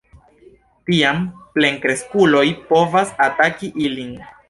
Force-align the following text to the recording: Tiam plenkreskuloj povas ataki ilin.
Tiam 0.89 1.19
plenkreskuloj 1.59 2.45
povas 2.75 3.15
ataki 3.31 3.75
ilin. 3.89 4.15